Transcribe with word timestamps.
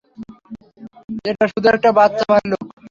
এটা 1.29 1.45
শুধু 1.51 1.67
একটা 1.73 1.89
বাচ্চা 1.97 2.25
ভালুক। 2.31 2.65